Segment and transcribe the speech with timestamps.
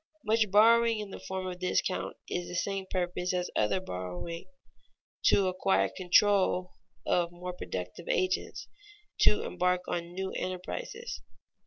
[0.25, 4.45] Much borrowing in the form of discount is for the same purpose as other borrowing
[5.23, 6.71] to acquire control
[7.05, 8.67] of more productive agents,
[9.19, 11.21] to embark on new enterprises.